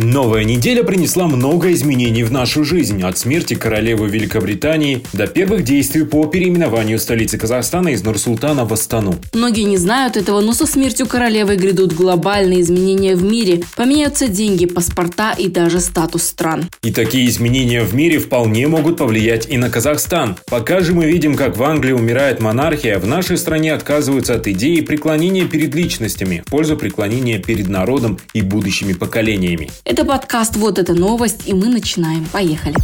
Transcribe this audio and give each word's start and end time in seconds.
Новая 0.00 0.44
неделя 0.44 0.84
принесла 0.84 1.26
много 1.26 1.72
изменений 1.72 2.22
в 2.22 2.30
нашу 2.30 2.62
жизнь, 2.62 3.02
от 3.02 3.18
смерти 3.18 3.54
королевы 3.54 4.08
Великобритании 4.08 5.02
до 5.12 5.26
первых 5.26 5.64
действий 5.64 6.04
по 6.04 6.24
переименованию 6.26 7.00
столицы 7.00 7.36
Казахстана 7.36 7.88
из 7.88 8.04
Нур-Султана 8.04 8.64
в 8.64 8.72
Астану. 8.72 9.16
Многие 9.34 9.64
не 9.64 9.76
знают 9.76 10.16
этого, 10.16 10.40
но 10.40 10.52
со 10.52 10.66
смертью 10.66 11.08
королевы 11.08 11.56
грядут 11.56 11.94
глобальные 11.94 12.60
изменения 12.60 13.16
в 13.16 13.24
мире. 13.24 13.64
Поменяются 13.74 14.28
деньги, 14.28 14.66
паспорта 14.66 15.32
и 15.36 15.48
даже 15.48 15.80
статус 15.80 16.22
стран. 16.22 16.68
И 16.84 16.92
такие 16.92 17.28
изменения 17.28 17.82
в 17.82 17.92
мире 17.92 18.20
вполне 18.20 18.68
могут 18.68 18.98
повлиять 18.98 19.48
и 19.50 19.58
на 19.58 19.68
Казахстан. 19.68 20.36
Пока 20.46 20.78
же 20.80 20.94
мы 20.94 21.06
видим, 21.06 21.34
как 21.34 21.56
в 21.56 21.62
Англии 21.64 21.90
умирает 21.90 22.40
монархия, 22.40 23.00
в 23.00 23.06
нашей 23.08 23.36
стране 23.36 23.74
отказываются 23.74 24.34
от 24.34 24.46
идеи 24.46 24.80
преклонения 24.80 25.44
перед 25.46 25.74
личностями 25.74 26.44
в 26.46 26.50
пользу 26.50 26.76
преклонения 26.76 27.40
перед 27.40 27.68
народом 27.68 28.20
и 28.32 28.42
будущими 28.42 28.92
поколениями. 28.92 29.68
Это 29.88 30.04
подкаст 30.04 30.54
«Вот 30.56 30.78
это 30.78 30.92
новость» 30.92 31.48
и 31.48 31.54
мы 31.54 31.68
начинаем. 31.68 32.26
Поехали. 32.26 32.74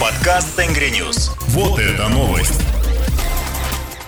Подкаст 0.00 0.56
Tengri 0.56 0.90
News. 0.90 1.30
Вот 1.50 1.78
это 1.78 2.08
новость. 2.08 2.60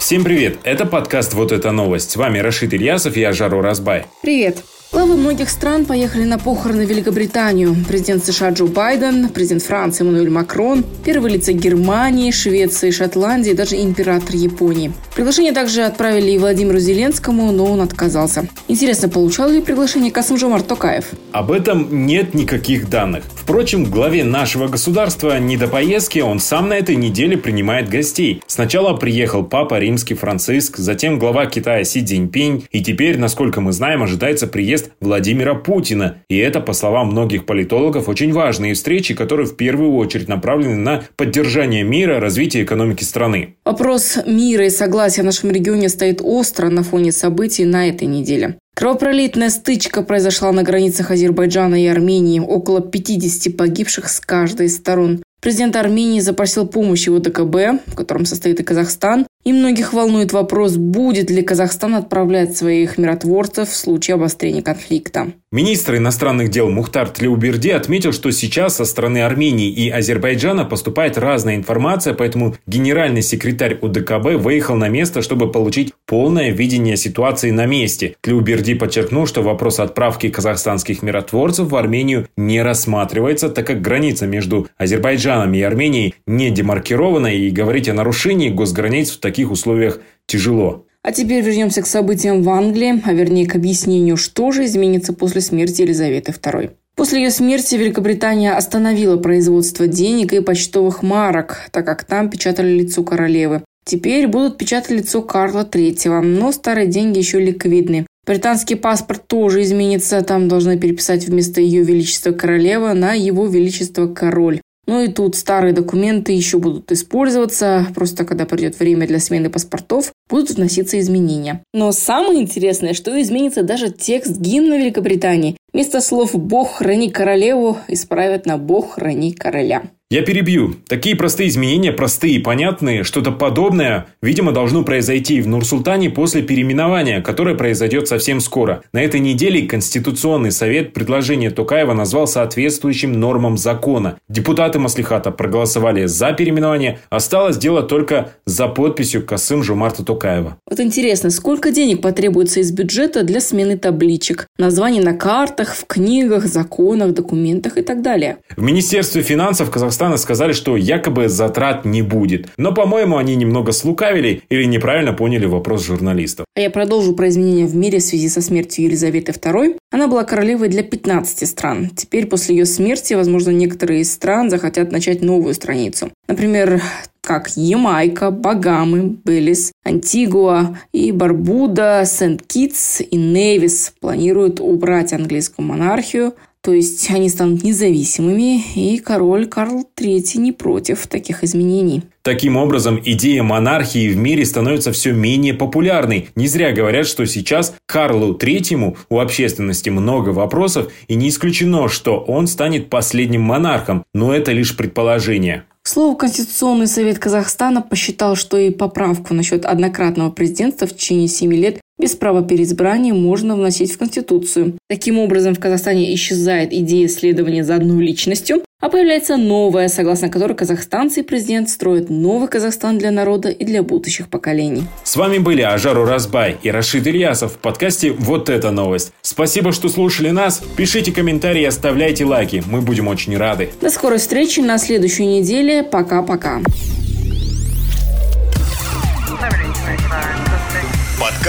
Всем 0.01 0.25
привет! 0.25 0.59
Это 0.65 0.85
подкаст 0.85 1.33
«Вот 1.35 1.53
это 1.53 1.71
новость». 1.71 2.11
С 2.11 2.17
вами 2.17 2.41
Рашид 2.41 2.75
Ильясов 2.75 3.17
и 3.17 3.23
Ажар 3.23 3.61
Уразбай. 3.61 4.07
Привет! 4.21 4.65
Главы 4.93 5.17
многих 5.17 5.51
стран 5.51 5.85
поехали 5.85 6.25
на 6.25 6.37
похороны 6.37 6.85
в 6.85 6.91
Великобританию. 6.91 7.77
Президент 7.87 8.25
США 8.25 8.51
Джо 8.51 8.67
Байден, 8.67 9.29
президент 9.29 9.63
Франции 9.63 10.03
Эммануэль 10.03 10.31
Макрон, 10.31 10.85
первые 11.05 11.35
лица 11.35 11.53
Германии, 11.53 12.33
Швеции, 12.33 12.91
Шотландии 12.91 13.53
и 13.53 13.55
даже 13.55 13.77
император 13.77 14.35
Японии. 14.35 14.93
Приглашение 15.15 15.53
также 15.53 15.83
отправили 15.83 16.33
и 16.33 16.39
Владимиру 16.39 16.81
Зеленскому, 16.81 17.53
но 17.53 17.67
он 17.67 17.83
отказался. 17.83 18.49
Интересно, 18.67 19.09
получал 19.09 19.49
ли 19.51 19.61
приглашение 19.61 20.11
Касым-Жомарт 20.11 20.63
Токаев? 20.63 21.05
Об 21.31 21.53
этом 21.53 22.07
нет 22.07 22.35
никаких 22.35 22.91
данных. 22.91 23.23
Впрочем, 23.33 23.85
главе 23.85 24.25
нашего 24.25 24.67
государства 24.67 25.39
не 25.39 25.57
до 25.57 25.69
поездки, 25.69 26.19
он 26.19 26.41
сам 26.41 26.69
на 26.69 26.75
этой 26.75 26.97
неделе 26.97 27.37
принимает 27.37 27.89
гостей. 27.89 28.43
Сначала 28.49 28.97
приехал 28.97 29.45
папа 29.45 29.79
римский 29.79 30.15
Франциск, 30.15 30.79
затем 30.79 31.21
глава 31.21 31.47
Китая 31.47 31.85
Си 31.85 32.05
Цзиньпинь, 32.05 32.67
и 32.73 32.83
теперь, 32.83 33.19
насколько 33.19 33.61
мы 33.61 33.73
знаем, 33.73 34.03
ожидается 34.03 34.49
приезд 34.49 34.80
приезд 34.81 34.91
Владимира 35.01 35.55
Путина. 35.55 36.23
И 36.29 36.37
это, 36.37 36.61
по 36.61 36.73
словам 36.73 37.09
многих 37.09 37.47
политологов, 37.47 38.09
очень 38.09 38.33
важные 38.33 38.75
встречи, 38.75 39.15
которые 39.15 39.47
в 39.47 39.57
первую 39.57 39.95
очередь 39.97 40.29
направлены 40.29 40.77
на 40.77 41.03
поддержание 41.17 41.83
мира, 41.83 42.21
развитие 42.21 42.65
экономики 42.65 43.05
страны. 43.05 43.57
Вопрос 43.65 44.19
мира 44.27 44.67
и 44.67 44.71
согласия 44.71 45.23
в 45.23 45.27
нашем 45.27 45.51
регионе 45.51 45.89
стоит 45.89 46.21
остро 46.23 46.69
на 46.69 46.83
фоне 46.83 47.13
событий 47.13 47.65
на 47.65 47.89
этой 47.89 48.07
неделе. 48.07 48.57
Кровопролитная 48.75 49.51
стычка 49.51 50.03
произошла 50.03 50.53
на 50.53 50.63
границах 50.63 51.11
Азербайджана 51.11 51.83
и 51.83 51.87
Армении. 51.87 52.41
Около 52.41 52.81
50 52.81 53.57
погибших 53.57 54.09
с 54.09 54.21
каждой 54.21 54.67
из 54.67 54.77
сторон. 54.77 55.23
Президент 55.41 55.75
Армении 55.77 56.21
запросил 56.21 56.67
помощи 56.67 57.09
у 57.09 57.19
в 57.19 57.95
котором 57.95 58.27
состоит 58.27 58.61
и 58.61 58.63
Казахстан, 58.63 59.27
и 59.43 59.55
многих 59.55 59.95
волнует 59.95 60.33
вопрос, 60.33 60.77
будет 60.77 61.31
ли 61.31 61.43
Казахстан 61.43 61.95
отправлять 61.95 62.59
своих 62.59 62.99
миротворцев 62.99 63.71
в 63.71 63.75
случае 63.77 64.17
обострения 64.17 64.61
конфликта. 64.61 65.33
Министр 65.51 65.97
иностранных 65.97 66.51
дел 66.51 66.69
Мухтар 66.69 67.09
Тлеуберди 67.09 67.71
отметил, 67.71 68.13
что 68.13 68.31
сейчас 68.33 68.77
со 68.77 68.85
стороны 68.85 69.23
Армении 69.23 69.71
и 69.71 69.89
Азербайджана 69.89 70.65
поступает 70.65 71.17
разная 71.17 71.57
информация, 71.57 72.13
поэтому 72.13 72.55
генеральный 72.67 73.23
секретарь 73.23 73.79
УДКБ 73.81 74.37
выехал 74.37 74.77
на 74.77 74.89
место, 74.89 75.23
чтобы 75.23 75.51
получить 75.51 75.93
полное 76.07 76.51
видение 76.51 76.97
ситуации 76.97 77.51
на 77.51 77.65
месте. 77.65 78.15
Тлеуберди 78.21 78.75
подчеркнул, 78.75 79.27
что 79.27 79.43
вопрос 79.43 79.81
отправки 79.81 80.29
казахстанских 80.29 81.03
миротворцев 81.03 81.69
в 81.69 81.77
Армению 81.77 82.29
не 82.37 82.63
рассматривается, 82.63 83.49
так 83.49 83.67
как 83.67 83.81
граница 83.81 84.27
между 84.27 84.69
Азербайджаном 84.77 85.30
и 85.53 85.63
Арменией 85.63 86.15
не 86.27 86.51
демаркирована, 86.51 87.29
и 87.29 87.51
говорить 87.51 87.89
о 87.89 87.95
нарушении 87.95 88.49
госграниц 88.49 89.11
в 89.11 89.21
таких 89.21 89.51
условиях 89.51 90.01
тяжело. 90.27 90.87
А 91.03 91.13
теперь 91.13 91.43
вернемся 91.43 91.83
к 91.83 91.87
событиям 91.87 92.43
в 92.43 92.51
Англии, 92.51 93.01
а 93.05 93.13
вернее 93.13 93.47
к 93.47 93.57
объяснению, 93.57 94.17
что 94.17 94.53
же 94.53 94.65
изменится 94.67 95.13
после 95.13 95.41
смерти 95.41 95.83
Елизаветы 95.83 96.33
II. 96.33 96.71
После 96.95 97.23
ее 97.23 97.31
смерти 97.31 97.77
Великобритания 97.77 98.53
остановила 98.53 99.17
производство 99.17 99.87
денег 99.87 100.35
и 100.35 100.41
почтовых 100.41 101.03
марок, 101.03 101.63
так 101.71 101.87
как 101.87 102.05
там 102.05 102.29
печатали 102.29 102.79
лицо 102.79 103.03
королевы. 103.03 103.63
Теперь 103.85 104.29
будут 104.29 104.59
печатать 104.59 104.91
лицо 104.91 105.23
Карла 105.23 105.67
III, 105.71 106.21
но 106.21 106.53
старые 106.53 106.87
деньги 106.87 107.19
еще 107.19 107.41
ликвидны. 107.41 108.07
Британский 108.27 108.75
паспорт 108.75 109.27
тоже 109.27 109.63
изменится, 109.63 110.21
там 110.23 110.49
должны 110.49 110.79
переписать 110.79 111.25
вместо 111.25 111.61
Ее 111.61 111.83
Величества 111.83 112.33
Королева 112.33 112.93
на 112.93 113.15
Его 113.15 113.47
Величество 113.47 114.07
Король. 114.07 114.61
Ну 114.87 115.03
и 115.03 115.09
тут 115.09 115.37
старые 115.37 115.73
документы 115.73 116.33
еще 116.33 116.59
будут 116.59 116.91
использоваться, 116.91 117.87
просто 117.95 118.25
когда 118.25 118.47
придет 118.47 118.79
время 118.79 119.07
для 119.07 119.21
смены 119.21 119.51
паспортов, 119.51 120.13
будут 120.31 120.51
вноситься 120.51 120.99
изменения. 120.99 121.63
Но 121.75 121.93
самое 121.93 122.41
интересное, 122.41 122.95
что 122.95 123.21
изменится 123.21 123.63
даже 123.63 123.91
текст 123.91 124.39
гимна 124.39 124.79
Великобритании. 124.79 125.57
Вместо 125.73 126.01
слов 126.01 126.35
«Бог 126.35 126.77
храни 126.77 127.11
королеву» 127.11 127.79
исправят 127.89 128.47
на 128.47 128.59
«Бог 128.59 128.95
храни 128.95 129.33
короля». 129.33 129.83
Я 130.13 130.23
перебью. 130.23 130.75
Такие 130.89 131.15
простые 131.15 131.49
изменения, 131.49 131.93
простые 131.93 132.35
и 132.35 132.39
понятные, 132.41 133.05
что-то 133.05 133.31
подобное, 133.31 134.09
видимо, 134.21 134.51
должно 134.51 134.83
произойти 134.83 135.41
в 135.41 135.47
Нур-Султане 135.47 136.11
после 136.11 136.43
переименования, 136.43 137.23
которое 137.23 137.55
произойдет 137.55 138.09
совсем 138.09 138.41
скоро. 138.41 138.83
На 138.93 139.03
этой 139.03 139.21
неделе 139.21 139.69
Конституционный 139.69 140.51
совет 140.51 140.95
предложение 140.95 141.53
Токаева 141.53 141.93
назвал 141.93 142.27
соответствующим 142.27 143.13
нормам 143.13 143.57
закона. 143.57 144.19
Депутаты 144.29 144.81
Маслихата 144.81 145.31
проголосовали 145.31 146.07
за 146.07 146.33
переименование, 146.33 146.99
осталось 147.09 147.57
дело 147.57 147.85
только 147.85 148.33
за 148.47 148.67
подписью 148.67 149.25
Касым 149.25 149.63
Жумарта 149.63 150.05
Токаева. 150.21 150.57
Вот 150.69 150.81
интересно, 150.81 151.31
сколько 151.31 151.71
денег 151.71 152.03
потребуется 152.03 152.61
из 152.61 152.71
бюджета 152.73 153.23
для 153.23 153.41
смены 153.41 153.79
табличек, 153.79 154.47
названий 154.59 155.01
на 155.01 155.15
картах, 155.15 155.75
в 155.75 155.87
книгах, 155.87 156.47
законах, 156.47 157.15
документах 157.15 157.79
и 157.79 157.83
так 157.83 158.03
далее? 158.03 158.37
В 158.57 158.63
Министерстве 158.63 159.23
финансов 159.23 159.71
Казахстана 159.71 160.17
сказали, 160.19 160.53
что 160.53 160.77
якобы 160.77 161.29
затрат 161.29 161.85
не 161.85 162.03
будет. 162.03 162.49
Но, 162.59 162.73
по-моему, 162.73 163.17
они 163.17 163.35
немного 163.35 163.73
слукавили 163.73 164.43
или 164.51 164.65
неправильно 164.65 165.13
поняли 165.13 165.47
вопрос 165.47 165.87
журналистов. 165.87 166.45
А 166.55 166.61
я 166.61 166.71
продолжу 166.71 167.15
про 167.15 167.29
изменения 167.29 167.67
в 167.67 167.75
мире 167.75 167.99
в 167.99 168.03
связи 168.03 168.29
со 168.29 168.43
смертью 168.43 168.85
Елизаветы 168.85 169.33
II. 169.33 169.77
Она 169.91 170.07
была 170.07 170.25
королевой 170.25 170.69
для 170.69 170.83
15 170.83 171.49
стран. 171.49 171.91
Теперь 171.97 172.27
после 172.27 172.57
ее 172.57 172.67
смерти, 172.67 173.15
возможно, 173.15 173.51
некоторые 173.51 174.03
из 174.03 174.13
стран 174.13 174.51
захотят 174.51 174.93
начать 174.93 175.23
новую 175.23 175.55
страницу. 175.55 176.11
Например, 176.29 176.83
как 177.21 177.51
Ямайка, 177.57 178.31
Багамы, 178.31 179.17
Белис, 179.25 179.73
Антигуа 179.85 180.79
и 180.93 181.13
Барбуда, 181.13 182.05
Сент-Китс 182.07 183.01
и 183.01 183.17
Невис 183.17 183.93
планируют 184.01 184.61
убрать 184.61 185.13
английскую 185.13 185.67
монархию, 185.67 186.35
то 186.63 186.73
есть 186.75 187.11
они 187.11 187.31
станут 187.31 187.63
независимыми, 187.63 188.63
и 188.75 188.99
король 188.99 189.47
Карл 189.47 189.89
III 189.97 190.39
не 190.39 190.53
против 190.53 191.07
таких 191.07 191.43
изменений. 191.43 192.03
Таким 192.23 192.59
образом, 192.59 193.01
идея 193.03 193.43
монархии 193.43 194.11
в 194.11 194.17
мире 194.19 194.45
становится 194.45 194.93
все 194.93 195.13
менее 195.13 195.55
популярной. 195.55 196.29
Не 196.35 196.49
зря 196.49 196.73
говорят, 196.73 197.07
что 197.07 197.25
сейчас 197.25 197.75
Карлу 197.87 198.37
III 198.37 198.95
у 199.09 199.19
общественности 199.19 199.89
много 199.89 200.31
вопросов, 200.31 200.93
и 201.09 201.15
не 201.15 201.31
исключено, 201.31 201.89
что 201.89 202.19
он 202.19 202.47
станет 202.47 202.91
последним 202.91 203.41
монархом, 203.41 204.05
но 204.13 204.35
это 204.35 204.53
лишь 204.53 204.77
предположение. 204.77 205.65
Слову, 205.91 206.15
Конституционный 206.15 206.87
совет 206.87 207.19
Казахстана 207.19 207.83
посчитал, 207.83 208.37
что 208.37 208.57
и 208.57 208.71
поправку 208.71 209.35
насчет 209.35 209.65
однократного 209.65 210.31
президентства 210.31 210.87
в 210.87 210.93
течение 210.93 211.27
7 211.27 211.53
лет 211.53 211.81
без 212.01 212.15
права 212.15 212.43
переизбрания 212.43 213.15
можно 213.15 213.55
вносить 213.55 213.93
в 213.93 213.99
Конституцию. 213.99 214.77
Таким 214.89 215.19
образом, 215.19 215.55
в 215.55 215.61
Казахстане 215.61 216.15
исчезает 216.15 216.73
идея 216.73 217.09
следования 217.09 217.63
за 217.63 217.77
одной 217.77 218.05
личностью, 218.05 218.63
а 218.81 218.89
появляется 218.89 219.37
новая, 219.37 219.89
согласно 219.89 220.31
которой 220.31 220.55
казахстанцы 220.55 221.21
и 221.21 221.23
президент 221.23 221.69
строят 221.69 222.09
новый 222.09 222.49
Казахстан 222.49 222.97
для 222.97 223.11
народа 223.11 223.51
и 223.51 223.65
для 223.65 223.83
будущих 223.83 224.29
поколений. 224.29 224.85
С 225.05 225.17
вами 225.17 225.39
были 225.39 225.61
Ажар 225.61 226.07
Уразбай 226.07 226.57
и 226.63 226.71
Рашид 226.71 227.07
Ильясов 227.07 227.53
в 227.53 227.59
подкасте 227.59 228.13
«Вот 228.13 228.49
это 228.49 228.71
новость». 228.71 229.13
Спасибо, 229.21 229.73
что 229.73 229.91
слушали 229.91 230.31
нас. 230.31 230.63
Пишите 230.77 231.13
комментарии, 231.13 231.65
оставляйте 231.65 232.25
лайки. 232.25 232.63
Мы 232.67 232.81
будем 232.81 233.09
очень 233.09 233.37
рады. 233.37 233.69
До 233.83 233.91
скорой 233.91 234.19
встречи 234.19 234.61
на 234.61 234.79
следующей 234.79 235.27
неделе. 235.27 235.83
Пока-пока. 235.83 236.61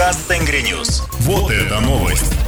Подкаст 0.02 0.26
Tengri 0.26 0.62
News. 0.62 1.04
Вот 1.20 1.52
это 1.52 1.78
новость. 1.78 2.41